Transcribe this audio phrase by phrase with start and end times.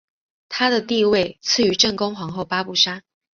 [0.49, 3.03] 她的地位次于正宫皇后八不沙。